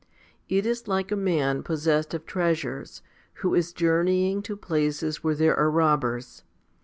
[0.49, 3.03] It is like a man possessed of treasures,
[3.45, 6.41] who is journeying to places where there are robbers.